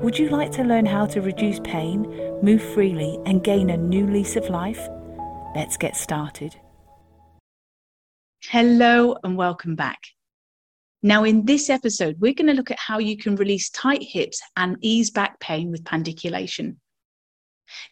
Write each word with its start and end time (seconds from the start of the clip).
Would 0.00 0.18
you 0.18 0.30
like 0.30 0.50
to 0.52 0.64
learn 0.64 0.86
how 0.86 1.04
to 1.04 1.20
reduce 1.20 1.60
pain, 1.60 2.00
move 2.42 2.62
freely, 2.62 3.18
and 3.26 3.44
gain 3.44 3.68
a 3.68 3.76
new 3.76 4.06
lease 4.06 4.34
of 4.34 4.48
life? 4.48 4.88
Let's 5.54 5.76
get 5.76 5.94
started. 5.94 6.56
Hello, 8.44 9.14
and 9.22 9.36
welcome 9.36 9.76
back. 9.76 9.98
Now, 11.02 11.24
in 11.24 11.44
this 11.44 11.68
episode, 11.68 12.16
we're 12.18 12.32
going 12.32 12.46
to 12.46 12.54
look 12.54 12.70
at 12.70 12.78
how 12.78 12.98
you 12.98 13.18
can 13.18 13.36
release 13.36 13.68
tight 13.68 14.02
hips 14.02 14.40
and 14.56 14.78
ease 14.80 15.10
back 15.10 15.38
pain 15.38 15.70
with 15.70 15.84
pandiculation. 15.84 16.79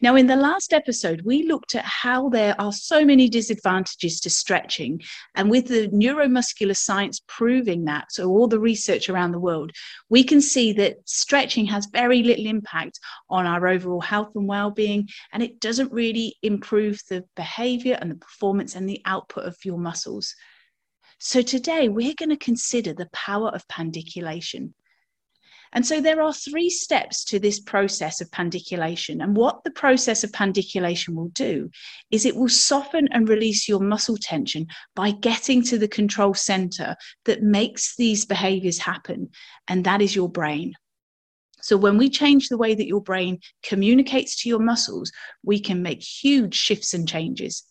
Now, 0.00 0.16
in 0.16 0.26
the 0.26 0.36
last 0.36 0.72
episode, 0.72 1.22
we 1.22 1.42
looked 1.44 1.74
at 1.74 1.84
how 1.84 2.28
there 2.28 2.54
are 2.60 2.72
so 2.72 3.04
many 3.04 3.28
disadvantages 3.28 4.20
to 4.20 4.30
stretching. 4.30 5.02
And 5.34 5.50
with 5.50 5.68
the 5.68 5.88
neuromuscular 5.88 6.76
science 6.76 7.20
proving 7.26 7.84
that, 7.84 8.12
so 8.12 8.28
all 8.28 8.48
the 8.48 8.60
research 8.60 9.08
around 9.08 9.32
the 9.32 9.40
world, 9.40 9.72
we 10.08 10.24
can 10.24 10.40
see 10.40 10.72
that 10.74 10.96
stretching 11.04 11.66
has 11.66 11.88
very 11.92 12.22
little 12.22 12.46
impact 12.46 12.98
on 13.30 13.46
our 13.46 13.66
overall 13.66 14.00
health 14.00 14.30
and 14.34 14.46
well 14.46 14.70
being. 14.70 15.08
And 15.32 15.42
it 15.42 15.60
doesn't 15.60 15.92
really 15.92 16.36
improve 16.42 17.00
the 17.08 17.24
behavior 17.36 17.98
and 18.00 18.10
the 18.10 18.16
performance 18.16 18.74
and 18.74 18.88
the 18.88 19.02
output 19.04 19.44
of 19.44 19.56
your 19.64 19.78
muscles. 19.78 20.34
So, 21.20 21.42
today 21.42 21.88
we're 21.88 22.14
going 22.16 22.28
to 22.30 22.36
consider 22.36 22.94
the 22.94 23.08
power 23.12 23.48
of 23.48 23.66
pandiculation. 23.66 24.74
And 25.72 25.86
so 25.86 26.00
there 26.00 26.22
are 26.22 26.32
three 26.32 26.70
steps 26.70 27.24
to 27.26 27.38
this 27.38 27.60
process 27.60 28.20
of 28.20 28.30
pandiculation. 28.30 29.20
And 29.20 29.36
what 29.36 29.64
the 29.64 29.70
process 29.70 30.24
of 30.24 30.32
pandiculation 30.32 31.14
will 31.14 31.28
do 31.28 31.70
is 32.10 32.24
it 32.24 32.36
will 32.36 32.48
soften 32.48 33.08
and 33.12 33.28
release 33.28 33.68
your 33.68 33.80
muscle 33.80 34.16
tension 34.16 34.66
by 34.94 35.10
getting 35.10 35.62
to 35.64 35.78
the 35.78 35.88
control 35.88 36.34
center 36.34 36.96
that 37.24 37.42
makes 37.42 37.96
these 37.96 38.24
behaviors 38.24 38.78
happen. 38.78 39.30
And 39.68 39.84
that 39.84 40.00
is 40.00 40.16
your 40.16 40.28
brain. 40.28 40.74
So 41.60 41.76
when 41.76 41.98
we 41.98 42.08
change 42.08 42.48
the 42.48 42.58
way 42.58 42.74
that 42.74 42.86
your 42.86 43.02
brain 43.02 43.40
communicates 43.62 44.42
to 44.42 44.48
your 44.48 44.60
muscles, 44.60 45.10
we 45.42 45.60
can 45.60 45.82
make 45.82 46.02
huge 46.02 46.54
shifts 46.54 46.94
and 46.94 47.06
changes. 47.06 47.64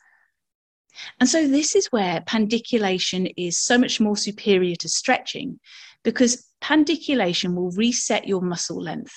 And 1.20 1.30
so 1.30 1.48
this 1.48 1.76
is 1.76 1.88
where 1.88 2.22
pandiculation 2.22 3.28
is 3.38 3.58
so 3.58 3.78
much 3.78 4.00
more 4.00 4.18
superior 4.18 4.76
to 4.78 4.90
stretching 4.90 5.60
because 6.04 6.47
pandiculation 6.62 7.56
will 7.56 7.72
reset 7.72 8.28
your 8.28 8.42
muscle 8.42 8.82
length. 8.82 9.14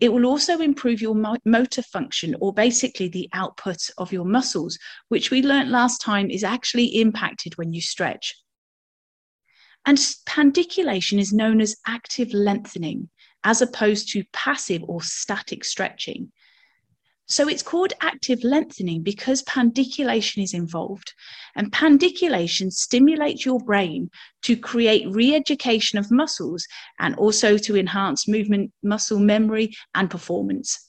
It 0.00 0.12
will 0.12 0.26
also 0.26 0.60
improve 0.60 1.00
your 1.00 1.38
motor 1.44 1.82
function, 1.82 2.36
or 2.40 2.52
basically 2.52 3.08
the 3.08 3.28
output 3.32 3.90
of 3.98 4.12
your 4.12 4.24
muscles, 4.24 4.78
which 5.08 5.30
we 5.30 5.42
learnt 5.42 5.70
last 5.70 6.00
time 6.00 6.30
is 6.30 6.44
actually 6.44 7.00
impacted 7.00 7.58
when 7.58 7.72
you 7.72 7.80
stretch. 7.80 8.34
And 9.86 9.98
pandiculation 10.26 11.18
is 11.18 11.32
known 11.32 11.60
as 11.60 11.76
active 11.86 12.32
lengthening, 12.32 13.08
as 13.42 13.60
opposed 13.62 14.12
to 14.12 14.24
passive 14.32 14.82
or 14.84 15.02
static 15.02 15.64
stretching. 15.64 16.30
So 17.30 17.46
it's 17.46 17.62
called 17.62 17.92
active 18.00 18.42
lengthening 18.42 19.02
because 19.02 19.42
pandiculation 19.42 20.42
is 20.42 20.54
involved. 20.54 21.12
And 21.56 21.70
pandiculation 21.70 22.70
stimulates 22.70 23.44
your 23.44 23.60
brain 23.60 24.10
to 24.42 24.56
create 24.56 25.06
re 25.10 25.34
education 25.34 25.98
of 25.98 26.10
muscles 26.10 26.66
and 26.98 27.14
also 27.16 27.58
to 27.58 27.76
enhance 27.76 28.26
movement, 28.26 28.72
muscle 28.82 29.18
memory, 29.18 29.74
and 29.94 30.10
performance. 30.10 30.88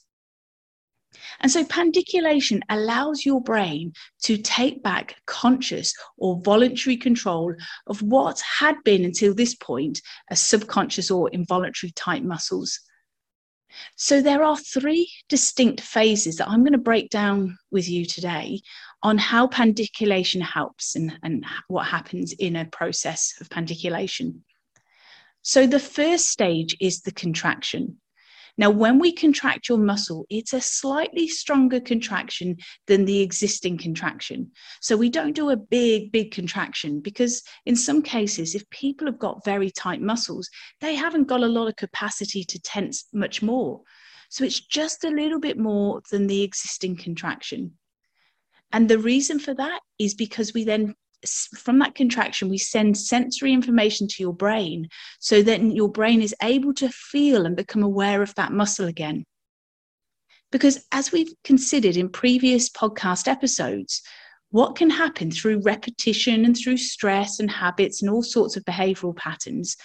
And 1.40 1.52
so 1.52 1.64
pandiculation 1.64 2.62
allows 2.70 3.26
your 3.26 3.42
brain 3.42 3.92
to 4.22 4.38
take 4.38 4.82
back 4.82 5.16
conscious 5.26 5.92
or 6.16 6.40
voluntary 6.42 6.96
control 6.96 7.54
of 7.86 8.00
what 8.00 8.40
had 8.40 8.76
been 8.84 9.04
until 9.04 9.34
this 9.34 9.54
point 9.54 10.00
a 10.30 10.36
subconscious 10.36 11.10
or 11.10 11.28
involuntary 11.30 11.90
type 11.92 12.22
muscles. 12.22 12.80
So 13.96 14.20
there 14.20 14.42
are 14.42 14.56
three 14.56 15.10
distinct 15.28 15.80
phases 15.80 16.36
that 16.36 16.48
I'm 16.48 16.60
going 16.60 16.72
to 16.72 16.78
break 16.78 17.10
down 17.10 17.58
with 17.70 17.88
you 17.88 18.04
today 18.04 18.60
on 19.02 19.18
how 19.18 19.46
pandiculation 19.46 20.40
helps 20.40 20.96
and, 20.96 21.18
and 21.22 21.44
what 21.68 21.86
happens 21.86 22.32
in 22.32 22.56
a 22.56 22.64
process 22.66 23.34
of 23.40 23.48
pandiculation. 23.50 24.44
So 25.42 25.66
the 25.66 25.78
first 25.78 26.26
stage 26.26 26.76
is 26.80 27.00
the 27.00 27.12
contraction. 27.12 27.99
Now, 28.60 28.68
when 28.68 28.98
we 28.98 29.10
contract 29.10 29.70
your 29.70 29.78
muscle, 29.78 30.26
it's 30.28 30.52
a 30.52 30.60
slightly 30.60 31.26
stronger 31.26 31.80
contraction 31.80 32.58
than 32.88 33.06
the 33.06 33.22
existing 33.22 33.78
contraction. 33.78 34.50
So 34.82 34.98
we 34.98 35.08
don't 35.08 35.32
do 35.32 35.48
a 35.48 35.56
big, 35.56 36.12
big 36.12 36.30
contraction 36.30 37.00
because 37.00 37.42
in 37.64 37.74
some 37.74 38.02
cases, 38.02 38.54
if 38.54 38.68
people 38.68 39.06
have 39.06 39.18
got 39.18 39.46
very 39.46 39.70
tight 39.70 40.02
muscles, 40.02 40.50
they 40.82 40.94
haven't 40.94 41.26
got 41.26 41.42
a 41.42 41.48
lot 41.48 41.68
of 41.68 41.76
capacity 41.76 42.44
to 42.44 42.60
tense 42.60 43.06
much 43.14 43.40
more. 43.40 43.80
So 44.28 44.44
it's 44.44 44.60
just 44.60 45.04
a 45.04 45.10
little 45.10 45.40
bit 45.40 45.56
more 45.56 46.02
than 46.10 46.26
the 46.26 46.42
existing 46.42 46.96
contraction. 46.96 47.78
And 48.72 48.90
the 48.90 48.98
reason 48.98 49.38
for 49.38 49.54
that 49.54 49.80
is 49.98 50.12
because 50.12 50.52
we 50.52 50.64
then 50.64 50.94
from 51.56 51.78
that 51.78 51.94
contraction, 51.94 52.48
we 52.48 52.58
send 52.58 52.96
sensory 52.96 53.52
information 53.52 54.08
to 54.08 54.22
your 54.22 54.32
brain 54.32 54.88
so 55.18 55.42
that 55.42 55.62
your 55.62 55.90
brain 55.90 56.22
is 56.22 56.34
able 56.42 56.72
to 56.74 56.88
feel 56.88 57.46
and 57.46 57.56
become 57.56 57.82
aware 57.82 58.22
of 58.22 58.34
that 58.36 58.52
muscle 58.52 58.86
again. 58.86 59.24
Because 60.50 60.84
as 60.92 61.12
we've 61.12 61.32
considered 61.44 61.96
in 61.96 62.08
previous 62.08 62.68
podcast 62.68 63.28
episodes, 63.28 64.02
what 64.50 64.74
can 64.74 64.90
happen 64.90 65.30
through 65.30 65.62
repetition 65.62 66.44
and 66.44 66.56
through 66.56 66.76
stress 66.76 67.38
and 67.38 67.50
habits 67.50 68.02
and 68.02 68.10
all 68.10 68.22
sorts 68.22 68.56
of 68.56 68.64
behavioral 68.64 69.16
patterns, 69.16 69.76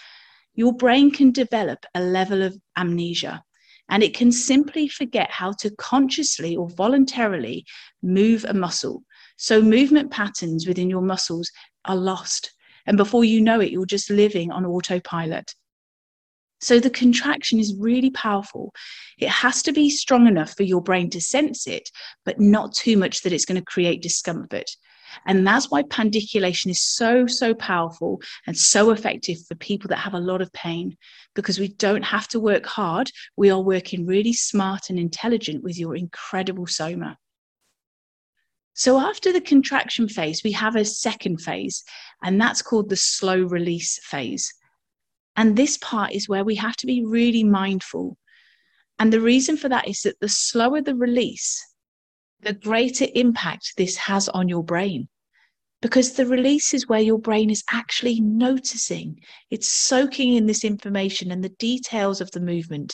your 0.56 0.74
brain 0.74 1.12
can 1.12 1.32
develop 1.32 1.86
a 1.94 2.02
level 2.02 2.42
of 2.42 2.58
amnesia 2.78 3.44
and 3.90 4.02
it 4.02 4.16
can 4.16 4.32
simply 4.32 4.88
forget 4.88 5.30
how 5.30 5.52
to 5.52 5.70
consciously 5.78 6.56
or 6.56 6.70
voluntarily 6.70 7.66
move 8.02 8.46
a 8.46 8.54
muscle 8.54 9.04
so 9.38 9.62
movement 9.62 10.12
patterns 10.12 10.68
within 10.68 10.90
your 10.90 11.02
muscles 11.02 11.52
are 11.86 11.96
lost. 11.96 12.54
And 12.86 12.98
before 12.98 13.26
you 13.26 13.42
know 13.42 13.60
it, 13.60 13.72
you're 13.72 13.86
just 13.86 14.10
living 14.10 14.52
on 14.52 14.66
autopilot. 14.66 15.54
So 16.62 16.80
the 16.80 16.90
contraction 16.90 17.60
is 17.60 17.76
really 17.78 18.12
powerful. 18.12 18.74
It 19.18 19.30
has 19.30 19.62
to 19.64 19.74
be 19.74 19.90
strong 19.90 20.28
enough 20.28 20.56
for 20.56 20.64
your 20.64 20.82
brain 20.82 21.10
to 21.12 21.22
sense 21.22 21.68
it, 21.68 21.90
but 22.24 22.40
not 22.40 22.74
too 22.74 22.98
much 22.98 23.22
that 23.22 23.34
it's 23.34 23.46
going 23.46 23.60
to 23.60 23.66
create 23.66 24.02
discomfort. 24.02 24.70
And 25.26 25.46
that's 25.46 25.70
why 25.70 25.84
pandiculation 25.84 26.72
is 26.72 26.82
so, 26.82 27.28
so 27.28 27.54
powerful 27.54 28.22
and 28.48 28.58
so 28.58 28.92
effective 28.92 29.38
for 29.48 29.56
people 29.56 29.88
that 29.90 29.98
have 29.98 30.14
a 30.14 30.20
lot 30.20 30.42
of 30.42 30.52
pain 30.54 30.98
because 31.36 31.60
we 31.60 31.70
don't 31.70 32.04
have 32.04 32.28
to 32.30 32.40
work 32.40 32.66
hard. 32.66 33.12
We 33.36 33.50
are 33.50 33.62
working 33.62 34.06
really 34.06 34.34
smart 34.34 34.90
and 34.90 35.00
intelligent 35.00 35.64
with 35.64 35.78
your 35.78 35.96
incredible 35.96 36.68
soma. 36.68 37.18
So 38.78 39.00
after 39.00 39.32
the 39.32 39.40
contraction 39.40 40.10
phase, 40.10 40.44
we 40.44 40.52
have 40.52 40.76
a 40.76 40.84
second 40.84 41.42
phase, 41.42 41.82
and 42.22 42.40
that's 42.40 42.62
called 42.62 42.90
the 42.90 42.98
slow 42.98 43.42
release 43.42 44.00
phase. 44.04 44.54
And 45.38 45.56
this 45.56 45.78
part 45.78 46.12
is 46.12 46.28
where 46.28 46.44
we 46.44 46.56
have 46.56 46.76
to 46.78 46.86
be 46.86 47.06
really 47.06 47.46
mindful. 47.46 48.18
And 49.00 49.14
the 49.14 49.22
reason 49.22 49.56
for 49.56 49.70
that 49.70 49.88
is 49.88 50.02
that 50.02 50.20
the 50.20 50.28
slower 50.28 50.82
the 50.82 50.94
release, 50.94 51.66
the 52.42 52.52
greater 52.52 53.08
impact 53.16 53.76
this 53.78 53.96
has 53.96 54.28
on 54.28 54.50
your 54.50 54.64
brain. 54.64 55.08
Because 55.82 56.14
the 56.14 56.26
release 56.26 56.74
is 56.74 56.90
where 56.90 57.00
your 57.00 57.20
brain 57.20 57.50
is 57.50 57.64
actually 57.72 58.20
noticing, 58.20 59.22
it's 59.50 59.70
soaking 59.70 60.34
in 60.34 60.48
this 60.48 60.66
information 60.66 61.32
and 61.32 61.42
the 61.42 61.56
details 61.60 62.20
of 62.20 62.32
the 62.32 62.42
movement, 62.42 62.94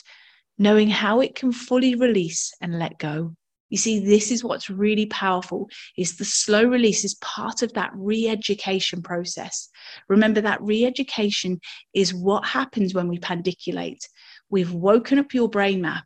knowing 0.58 0.90
how 0.90 1.20
it 1.20 1.34
can 1.34 1.50
fully 1.50 1.96
release 1.96 2.52
and 2.60 2.78
let 2.78 2.98
go. 2.98 3.34
You 3.72 3.78
see, 3.78 4.00
this 4.00 4.30
is 4.30 4.44
what's 4.44 4.68
really 4.68 5.06
powerful 5.06 5.66
is 5.96 6.18
the 6.18 6.26
slow 6.26 6.62
release 6.62 7.06
is 7.06 7.14
part 7.22 7.62
of 7.62 7.72
that 7.72 7.90
re-education 7.94 9.00
process. 9.00 9.70
Remember 10.10 10.42
that 10.42 10.60
re-education 10.60 11.58
is 11.94 12.12
what 12.12 12.44
happens 12.44 12.92
when 12.92 13.08
we 13.08 13.18
pandiculate. 13.18 14.06
We've 14.50 14.70
woken 14.70 15.18
up 15.18 15.32
your 15.32 15.48
brain 15.48 15.80
map, 15.80 16.04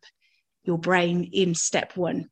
your 0.62 0.78
brain 0.78 1.28
in 1.32 1.56
step 1.56 1.96
one. 1.96 2.30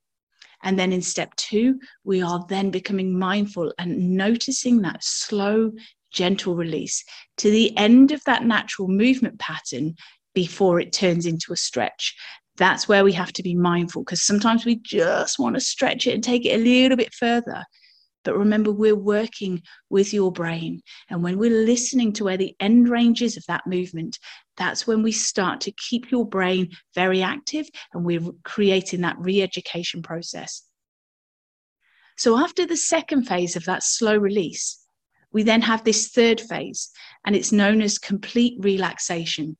And 0.62 0.78
then 0.78 0.92
in 0.92 1.02
step 1.02 1.34
two, 1.34 1.80
we 2.04 2.22
are 2.22 2.46
then 2.48 2.70
becoming 2.70 3.18
mindful 3.18 3.74
and 3.76 4.14
noticing 4.14 4.82
that 4.82 5.02
slow, 5.02 5.72
gentle 6.12 6.54
release 6.54 7.04
to 7.38 7.50
the 7.50 7.76
end 7.76 8.12
of 8.12 8.22
that 8.26 8.44
natural 8.44 8.86
movement 8.86 9.40
pattern 9.40 9.96
before 10.32 10.78
it 10.78 10.92
turns 10.92 11.26
into 11.26 11.52
a 11.52 11.56
stretch. 11.56 12.14
That's 12.56 12.88
where 12.88 13.04
we 13.04 13.12
have 13.12 13.32
to 13.34 13.42
be 13.42 13.54
mindful 13.54 14.04
because 14.04 14.22
sometimes 14.22 14.64
we 14.64 14.76
just 14.76 15.38
want 15.38 15.56
to 15.56 15.60
stretch 15.60 16.06
it 16.06 16.14
and 16.14 16.22
take 16.22 16.46
it 16.46 16.60
a 16.60 16.62
little 16.62 16.96
bit 16.96 17.12
further. 17.12 17.64
But 18.24 18.38
remember, 18.38 18.72
we're 18.72 18.96
working 18.96 19.62
with 19.90 20.14
your 20.14 20.32
brain. 20.32 20.80
And 21.10 21.22
when 21.22 21.38
we're 21.38 21.64
listening 21.64 22.12
to 22.14 22.24
where 22.24 22.38
the 22.38 22.56
end 22.58 22.88
range 22.88 23.22
is 23.22 23.36
of 23.36 23.44
that 23.48 23.66
movement, 23.66 24.18
that's 24.56 24.86
when 24.86 25.02
we 25.02 25.12
start 25.12 25.60
to 25.62 25.72
keep 25.72 26.10
your 26.10 26.26
brain 26.26 26.70
very 26.94 27.22
active 27.22 27.68
and 27.92 28.04
we're 28.04 28.22
creating 28.44 29.02
that 29.02 29.18
re 29.18 29.42
education 29.42 30.02
process. 30.02 30.62
So, 32.16 32.38
after 32.38 32.66
the 32.66 32.76
second 32.76 33.24
phase 33.24 33.56
of 33.56 33.64
that 33.64 33.82
slow 33.82 34.16
release, 34.16 34.80
we 35.32 35.42
then 35.42 35.62
have 35.62 35.82
this 35.82 36.08
third 36.08 36.40
phase, 36.40 36.90
and 37.26 37.34
it's 37.34 37.50
known 37.50 37.82
as 37.82 37.98
complete 37.98 38.54
relaxation. 38.60 39.56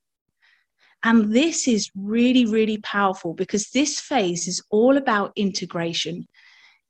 And 1.06 1.34
this 1.34 1.68
is 1.68 1.90
really, 1.94 2.46
really 2.46 2.78
powerful 2.78 3.34
because 3.34 3.68
this 3.68 4.00
phase 4.00 4.48
is 4.48 4.64
all 4.70 4.96
about 4.96 5.32
integration. 5.36 6.26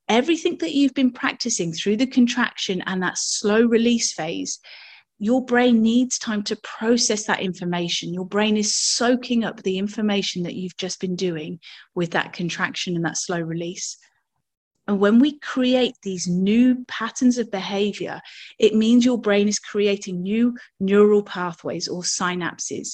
Everything 0.07 0.57
that 0.59 0.73
you've 0.73 0.93
been 0.93 1.11
practicing 1.11 1.73
through 1.73 1.97
the 1.97 2.07
contraction 2.07 2.81
and 2.85 3.03
that 3.03 3.17
slow 3.17 3.61
release 3.61 4.13
phase, 4.13 4.61
your 5.19 5.43
brain 5.43 5.81
needs 5.81 6.17
time 6.17 6.43
to 6.43 6.55
process 6.57 7.25
that 7.25 7.41
information. 7.41 8.13
Your 8.13 8.25
brain 8.25 8.55
is 8.55 8.73
soaking 8.73 9.43
up 9.43 9.63
the 9.63 9.77
information 9.77 10.43
that 10.43 10.55
you've 10.55 10.77
just 10.77 11.01
been 11.01 11.17
doing 11.17 11.59
with 11.93 12.11
that 12.11 12.31
contraction 12.31 12.95
and 12.95 13.03
that 13.03 13.17
slow 13.17 13.41
release. 13.41 13.97
And 14.87 14.99
when 14.99 15.19
we 15.19 15.39
create 15.39 15.95
these 16.03 16.25
new 16.25 16.85
patterns 16.87 17.37
of 17.37 17.51
behavior, 17.51 18.21
it 18.59 18.75
means 18.75 19.03
your 19.03 19.19
brain 19.19 19.49
is 19.49 19.59
creating 19.59 20.21
new 20.21 20.55
neural 20.79 21.23
pathways 21.23 21.89
or 21.89 22.01
synapses. 22.01 22.89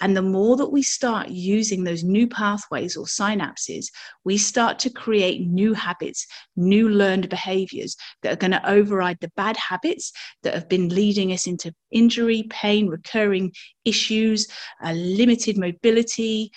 And 0.00 0.16
the 0.16 0.22
more 0.22 0.56
that 0.56 0.72
we 0.72 0.82
start 0.82 1.28
using 1.28 1.84
those 1.84 2.04
new 2.04 2.28
pathways 2.28 2.96
or 2.96 3.06
synapses, 3.06 3.86
we 4.24 4.36
start 4.36 4.78
to 4.80 4.90
create 4.90 5.48
new 5.48 5.72
habits, 5.72 6.26
new 6.54 6.88
learned 6.88 7.28
behaviors 7.28 7.96
that 8.22 8.32
are 8.32 8.36
going 8.36 8.50
to 8.50 8.70
override 8.70 9.18
the 9.20 9.32
bad 9.36 9.56
habits 9.56 10.12
that 10.42 10.54
have 10.54 10.68
been 10.68 10.90
leading 10.90 11.32
us 11.32 11.46
into 11.46 11.74
injury, 11.90 12.44
pain, 12.50 12.88
recurring 12.88 13.52
issues, 13.84 14.48
uh, 14.84 14.92
limited 14.92 15.56
mobility, 15.56 16.50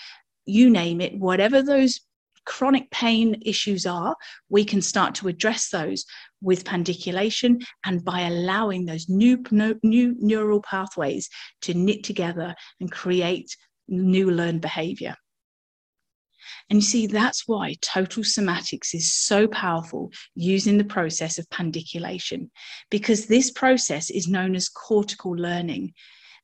you 0.44 0.68
name 0.68 1.00
it, 1.00 1.18
whatever 1.18 1.62
those 1.62 2.00
chronic 2.44 2.90
pain 2.90 3.40
issues 3.44 3.86
are, 3.86 4.16
we 4.48 4.64
can 4.64 4.82
start 4.82 5.14
to 5.14 5.28
address 5.28 5.70
those 5.70 6.04
with 6.40 6.64
pandiculation 6.64 7.58
and 7.84 8.04
by 8.04 8.22
allowing 8.22 8.84
those 8.84 9.08
new, 9.08 9.42
new 9.82 10.16
neural 10.18 10.62
pathways 10.62 11.28
to 11.62 11.74
knit 11.74 12.04
together 12.04 12.54
and 12.80 12.90
create 12.90 13.56
new 13.88 14.30
learned 14.30 14.60
behavior. 14.60 15.14
And 16.68 16.78
you 16.78 16.82
see, 16.82 17.06
that's 17.06 17.46
why 17.46 17.74
total 17.82 18.22
somatics 18.22 18.94
is 18.94 19.12
so 19.12 19.46
powerful 19.48 20.12
using 20.34 20.78
the 20.78 20.84
process 20.84 21.38
of 21.38 21.50
pandiculation, 21.50 22.50
because 22.90 23.26
this 23.26 23.50
process 23.50 24.08
is 24.10 24.28
known 24.28 24.54
as 24.54 24.68
cortical 24.68 25.32
learning. 25.32 25.92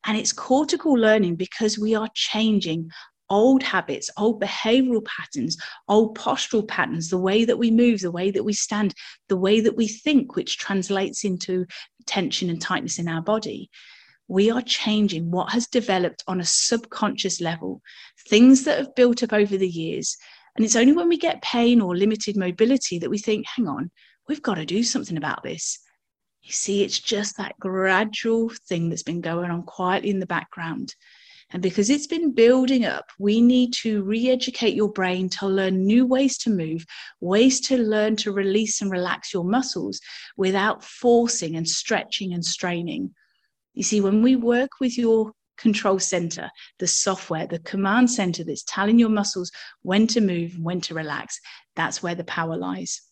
And 0.04 0.16
it's 0.16 0.32
cortical 0.32 0.94
learning 0.94 1.37
because 1.37 1.78
we 1.78 1.94
are 1.94 2.08
changing 2.14 2.90
old 3.31 3.62
habits, 3.62 4.11
old 4.17 4.40
behavioral 4.40 5.05
patterns, 5.05 5.56
old 5.88 6.17
postural 6.17 6.67
patterns, 6.67 7.11
the 7.11 7.19
way 7.19 7.44
that 7.44 7.58
we 7.58 7.70
move, 7.70 8.00
the 8.00 8.11
way 8.11 8.31
that 8.31 8.44
we 8.44 8.52
stand, 8.52 8.94
the 9.28 9.37
way 9.37 9.61
that 9.61 9.76
we 9.76 9.88
think, 9.88 10.37
which 10.37 10.58
translates 10.58 11.25
into 11.25 11.67
tension 12.06 12.50
and 12.50 12.61
tightness 12.61 12.99
in 12.99 13.08
our 13.08 13.23
body. 13.23 13.70
We 14.28 14.50
are 14.50 14.62
changing 14.62 15.31
what 15.31 15.52
has 15.52 15.67
developed 15.67 16.25
on 16.26 16.40
a 16.40 16.44
subconscious 16.44 17.40
level, 17.40 17.81
things 18.28 18.64
that 18.64 18.78
have 18.78 18.94
built 18.94 19.23
up 19.23 19.32
over 19.32 19.56
the 19.56 19.69
years. 19.69 20.17
And 20.56 20.64
it's 20.64 20.76
only 20.76 20.93
when 20.93 21.08
we 21.08 21.19
get 21.19 21.43
pain 21.43 21.81
or 21.81 21.96
limited 21.96 22.37
mobility 22.37 22.99
that 22.99 23.11
we 23.11 23.19
think, 23.19 23.46
hang 23.46 23.69
on, 23.69 23.90
we've 24.28 24.43
got 24.43 24.55
to 24.55 24.64
do 24.64 24.82
something 24.82 25.17
about 25.17 25.43
this. 25.43 25.78
You 26.43 26.52
see, 26.52 26.82
it's 26.82 26.99
just 26.99 27.37
that 27.37 27.58
gradual 27.58 28.50
thing 28.69 28.88
that's 28.88 29.02
been 29.02 29.20
going 29.20 29.50
on 29.50 29.64
quietly 29.64 30.11
in 30.11 30.20
the 30.20 30.26
background. 30.26 30.94
And 31.50 31.62
because 31.62 31.90
it's 31.90 32.08
been 32.08 32.32
building 32.32 32.84
up, 32.84 33.06
we 33.19 33.40
need 33.40 33.72
to 33.82 34.02
re 34.02 34.28
educate 34.31 34.75
your 34.75 34.90
brain 34.90 35.28
to 35.31 35.46
learn 35.46 35.87
new 35.87 36.04
ways 36.04 36.37
to 36.38 36.50
move, 36.50 36.84
ways 37.20 37.60
to 37.62 37.78
learn 37.78 38.16
to 38.16 38.32
release 38.32 38.81
and 38.81 38.90
relax 38.90 39.32
your 39.32 39.44
muscles 39.44 40.00
without 40.37 40.82
forcing 40.82 41.54
and 41.54 41.69
stretching 41.69 42.32
and 42.32 42.44
straining. 42.44 43.14
You 43.75 43.84
see, 43.84 44.00
when 44.00 44.22
we 44.22 44.34
work 44.34 44.70
with 44.81 44.98
your 44.98 45.32
control 45.56 45.98
center, 45.98 46.50
the 46.78 46.87
software, 46.87 47.46
the 47.46 47.60
command 47.60 48.10
center 48.10 48.42
that's 48.42 48.64
telling 48.64 48.99
your 48.99 49.08
muscles 49.08 49.52
when 49.82 50.06
to 50.08 50.20
move, 50.20 50.56
when 50.60 50.81
to 50.82 50.94
relax, 50.94 51.38
that's 51.76 52.02
where 52.02 52.14
the 52.14 52.25
power 52.25 52.56
lies. 52.56 53.02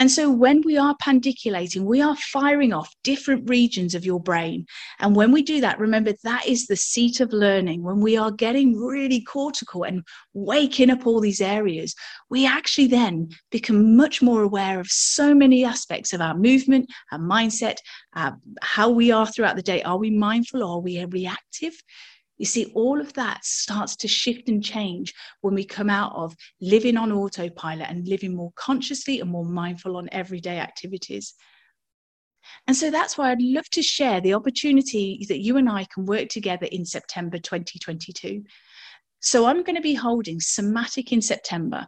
And 0.00 0.10
so 0.10 0.28
when 0.28 0.60
we 0.62 0.76
are 0.76 0.96
pandiculating, 0.96 1.82
we 1.82 2.02
are 2.02 2.16
firing 2.16 2.72
off 2.72 2.92
different 3.04 3.48
regions 3.48 3.94
of 3.94 4.04
your 4.04 4.20
brain. 4.20 4.66
And 4.98 5.14
when 5.14 5.30
we 5.30 5.40
do 5.40 5.60
that, 5.60 5.78
remember 5.78 6.12
that 6.24 6.46
is 6.46 6.66
the 6.66 6.76
seat 6.76 7.20
of 7.20 7.32
learning. 7.32 7.84
When 7.84 8.00
we 8.00 8.16
are 8.16 8.32
getting 8.32 8.76
really 8.76 9.20
cortical 9.20 9.84
and 9.84 10.02
waking 10.32 10.90
up 10.90 11.06
all 11.06 11.20
these 11.20 11.40
areas, 11.40 11.94
we 12.28 12.44
actually 12.44 12.88
then 12.88 13.28
become 13.52 13.96
much 13.96 14.20
more 14.20 14.42
aware 14.42 14.80
of 14.80 14.88
so 14.88 15.32
many 15.32 15.64
aspects 15.64 16.12
of 16.12 16.20
our 16.20 16.36
movement, 16.36 16.90
our 17.12 17.20
mindset, 17.20 17.76
uh, 18.16 18.32
how 18.62 18.90
we 18.90 19.12
are 19.12 19.26
throughout 19.26 19.54
the 19.54 19.62
day. 19.62 19.80
Are 19.82 19.98
we 19.98 20.10
mindful 20.10 20.64
or 20.64 20.78
are 20.78 20.80
we 20.80 21.04
reactive? 21.04 21.74
You 22.36 22.46
see, 22.46 22.72
all 22.74 23.00
of 23.00 23.12
that 23.12 23.44
starts 23.44 23.94
to 23.96 24.08
shift 24.08 24.48
and 24.48 24.62
change 24.62 25.14
when 25.42 25.54
we 25.54 25.64
come 25.64 25.88
out 25.88 26.12
of 26.16 26.34
living 26.60 26.96
on 26.96 27.12
autopilot 27.12 27.88
and 27.88 28.08
living 28.08 28.34
more 28.34 28.52
consciously 28.56 29.20
and 29.20 29.30
more 29.30 29.44
mindful 29.44 29.96
on 29.96 30.08
everyday 30.10 30.58
activities. 30.58 31.34
And 32.66 32.76
so 32.76 32.90
that's 32.90 33.16
why 33.16 33.30
I'd 33.30 33.40
love 33.40 33.68
to 33.70 33.82
share 33.82 34.20
the 34.20 34.34
opportunity 34.34 35.24
that 35.28 35.40
you 35.40 35.56
and 35.56 35.68
I 35.68 35.86
can 35.94 36.06
work 36.06 36.28
together 36.28 36.66
in 36.66 36.84
September 36.84 37.38
2022. 37.38 38.42
So 39.20 39.46
I'm 39.46 39.62
going 39.62 39.76
to 39.76 39.82
be 39.82 39.94
holding 39.94 40.40
Somatic 40.40 41.12
in 41.12 41.22
September. 41.22 41.86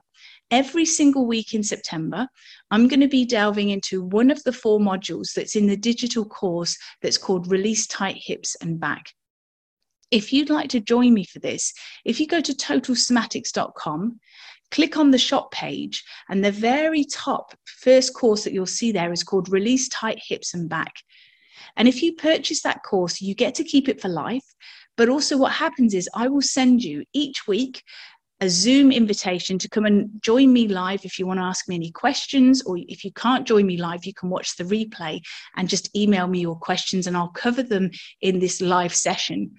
Every 0.51 0.85
single 0.85 1.27
week 1.27 1.55
in 1.55 1.63
September, 1.63 2.29
I'm 2.71 2.87
going 2.87 3.01
to 3.01 3.09
be 3.09 3.27
delving 3.27 3.71
into 3.71 4.05
one 4.05 4.31
of 4.31 4.43
the 4.45 4.53
four 4.53 4.79
modules 4.79 5.33
that's 5.35 5.57
in 5.57 5.67
the 5.67 5.77
digital 5.77 6.25
course 6.25 6.79
that's 7.03 7.19
called 7.19 7.51
Release 7.51 7.87
Tight 7.89 8.17
Hips 8.25 8.57
and 8.63 8.79
Back 8.79 9.13
if 10.11 10.33
you'd 10.33 10.51
like 10.51 10.71
to 10.71 10.81
join 10.81 11.15
me 11.15 11.25
for 11.25 11.39
this, 11.39 11.73
if 12.05 12.21
you 12.21 12.27
go 12.27 12.41
to 12.41 12.53
totalsomatics.com, 12.53 14.21
click 14.71 14.97
on 14.97 15.11
the 15.11 15.19
shop 15.19 15.51
page, 15.53 16.05
and 16.29 16.45
the 16.45 16.53
very 16.53 17.05
top 17.05 17.55
first 17.65 18.15
course 18.15 18.45
that 18.45 18.53
you'll 18.53 18.67
see 18.67 18.93
there 18.93 19.13
is 19.13 19.25
called 19.25 19.49
Release 19.49 19.89
Tight 19.89 20.21
Hips 20.27 20.55
and 20.55 20.69
Back. 20.69 20.93
And 21.77 21.89
if 21.89 22.03
you 22.03 22.15
purchase 22.15 22.63
that 22.63 22.83
course, 22.83 23.21
you 23.21 23.35
get 23.35 23.55
to 23.57 23.65
keep 23.65 23.89
it 23.89 24.01
for 24.01 24.09
life. 24.09 24.45
But 24.97 25.09
also, 25.09 25.37
what 25.37 25.53
happens 25.53 25.95
is 25.95 26.09
I 26.15 26.29
will 26.29 26.43
send 26.43 26.83
you 26.83 27.05
each 27.13 27.47
week 27.47 27.83
a 28.41 28.51
Zoom 28.51 28.93
invitation 28.93 29.59
to 29.59 29.69
come 29.69 29.87
and 29.87 30.11
join 30.23 30.53
me 30.53 30.69
live 30.69 31.05
if 31.05 31.19
you 31.19 31.27
want 31.27 31.39
to 31.39 31.45
ask 31.45 31.69
me 31.69 31.75
any 31.75 31.91
questions, 31.91 32.63
or 32.63 32.77
if 32.79 33.03
you 33.05 33.11
can't 33.13 33.47
join 33.47 33.67
me 33.67 33.79
live, 33.79 34.05
you 34.05 34.13
can 34.13 34.29
watch 34.29 34.57
the 34.57 34.65
replay 34.65 35.21
and 35.57 35.69
just 35.69 35.95
email 35.97 36.27
me 36.27 36.41
your 36.41 36.57
questions 36.57 37.07
and 37.07 37.17
I'll 37.17 37.29
cover 37.29 37.63
them 37.63 37.91
in 38.21 38.39
this 38.39 38.61
live 38.61 38.95
session. 38.95 39.53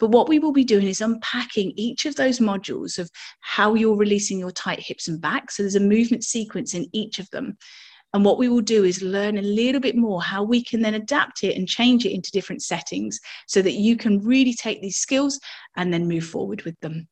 But 0.00 0.10
what 0.10 0.28
we 0.28 0.38
will 0.38 0.52
be 0.52 0.64
doing 0.64 0.86
is 0.86 1.00
unpacking 1.00 1.72
each 1.76 2.04
of 2.04 2.16
those 2.16 2.40
modules 2.40 2.98
of 2.98 3.10
how 3.40 3.74
you're 3.74 3.96
releasing 3.96 4.38
your 4.38 4.50
tight 4.50 4.80
hips 4.80 5.08
and 5.08 5.20
back. 5.20 5.50
So 5.50 5.62
there's 5.62 5.76
a 5.76 5.80
movement 5.80 6.24
sequence 6.24 6.74
in 6.74 6.86
each 6.92 7.18
of 7.18 7.30
them. 7.30 7.56
And 8.12 8.24
what 8.24 8.38
we 8.38 8.48
will 8.48 8.60
do 8.60 8.84
is 8.84 9.02
learn 9.02 9.38
a 9.38 9.42
little 9.42 9.80
bit 9.80 9.96
more 9.96 10.22
how 10.22 10.44
we 10.44 10.62
can 10.62 10.82
then 10.82 10.94
adapt 10.94 11.42
it 11.42 11.56
and 11.56 11.66
change 11.66 12.06
it 12.06 12.12
into 12.12 12.30
different 12.30 12.62
settings 12.62 13.18
so 13.48 13.60
that 13.60 13.72
you 13.72 13.96
can 13.96 14.20
really 14.20 14.54
take 14.54 14.80
these 14.80 14.98
skills 14.98 15.40
and 15.76 15.92
then 15.92 16.06
move 16.06 16.24
forward 16.24 16.62
with 16.62 16.78
them. 16.80 17.08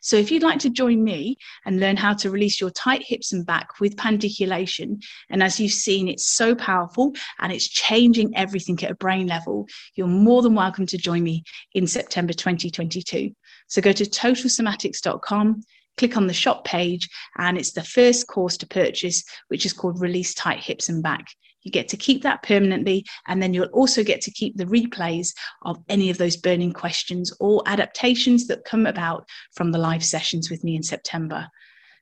So 0.00 0.16
if 0.16 0.30
you'd 0.30 0.42
like 0.42 0.58
to 0.60 0.70
join 0.70 1.02
me 1.02 1.36
and 1.64 1.80
learn 1.80 1.96
how 1.96 2.14
to 2.14 2.30
release 2.30 2.60
your 2.60 2.70
tight 2.70 3.02
hips 3.02 3.32
and 3.32 3.44
back 3.44 3.80
with 3.80 3.96
pandiculation, 3.96 5.00
and 5.30 5.42
as 5.42 5.58
you've 5.58 5.72
seen, 5.72 6.08
it's 6.08 6.28
so 6.28 6.54
powerful 6.54 7.14
and 7.40 7.52
it's 7.52 7.68
changing 7.68 8.36
everything 8.36 8.82
at 8.84 8.90
a 8.90 8.96
brain 8.96 9.26
level, 9.26 9.66
you're 9.94 10.06
more 10.06 10.42
than 10.42 10.54
welcome 10.54 10.86
to 10.86 10.98
join 10.98 11.22
me 11.22 11.42
in 11.74 11.86
September 11.86 12.32
2022. 12.32 13.30
So 13.68 13.82
go 13.82 13.92
to 13.92 14.04
totalsomatics.com, 14.04 15.62
click 15.96 16.16
on 16.16 16.26
the 16.26 16.32
shop 16.32 16.64
page, 16.64 17.08
and 17.36 17.58
it's 17.58 17.72
the 17.72 17.82
first 17.82 18.26
course 18.26 18.56
to 18.58 18.66
purchase, 18.66 19.24
which 19.48 19.66
is 19.66 19.72
called 19.72 20.00
Release 20.00 20.34
Tight 20.34 20.60
Hips 20.60 20.88
and 20.88 21.02
Back. 21.02 21.26
You 21.62 21.72
get 21.72 21.88
to 21.88 21.96
keep 21.96 22.22
that 22.22 22.42
permanently, 22.42 23.04
and 23.26 23.42
then 23.42 23.52
you'll 23.52 23.66
also 23.66 24.04
get 24.04 24.20
to 24.22 24.30
keep 24.30 24.56
the 24.56 24.64
replays 24.64 25.28
of 25.62 25.78
any 25.88 26.10
of 26.10 26.18
those 26.18 26.36
burning 26.36 26.72
questions 26.72 27.32
or 27.40 27.62
adaptations 27.66 28.46
that 28.46 28.64
come 28.64 28.86
about 28.86 29.28
from 29.54 29.72
the 29.72 29.78
live 29.78 30.04
sessions 30.04 30.50
with 30.50 30.62
me 30.64 30.76
in 30.76 30.82
September. 30.82 31.48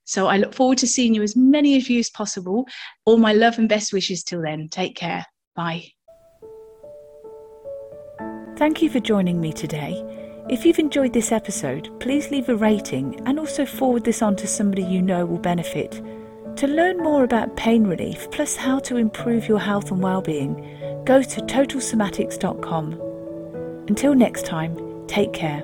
So 0.04 0.28
I 0.28 0.36
look 0.36 0.54
forward 0.54 0.78
to 0.78 0.86
seeing 0.86 1.14
you 1.14 1.22
as 1.22 1.34
many 1.34 1.76
of 1.76 1.88
you 1.90 1.98
as 1.98 2.10
possible. 2.10 2.66
All 3.04 3.16
my 3.16 3.32
love 3.32 3.58
and 3.58 3.68
best 3.68 3.92
wishes 3.92 4.22
till 4.22 4.42
then. 4.42 4.68
Take 4.68 4.94
care. 4.94 5.26
Bye. 5.56 5.86
Thank 8.56 8.82
you 8.82 8.88
for 8.88 9.00
joining 9.00 9.40
me 9.40 9.52
today. 9.52 10.02
If 10.48 10.64
you've 10.64 10.78
enjoyed 10.78 11.12
this 11.12 11.32
episode, 11.32 11.90
please 11.98 12.30
leave 12.30 12.48
a 12.48 12.54
rating 12.54 13.20
and 13.26 13.38
also 13.38 13.66
forward 13.66 14.04
this 14.04 14.22
on 14.22 14.36
to 14.36 14.46
somebody 14.46 14.84
you 14.84 15.02
know 15.02 15.26
will 15.26 15.38
benefit. 15.38 16.00
To 16.56 16.66
learn 16.66 16.96
more 16.98 17.22
about 17.22 17.54
pain 17.56 17.86
relief 17.86 18.30
plus 18.30 18.56
how 18.56 18.78
to 18.80 18.96
improve 18.96 19.46
your 19.46 19.58
health 19.58 19.90
and 19.90 20.02
well-being, 20.02 20.54
go 21.04 21.22
to 21.22 21.40
totalsomatics.com. 21.42 22.92
Until 23.88 24.14
next 24.14 24.46
time, 24.46 25.06
take 25.06 25.34
care. 25.34 25.62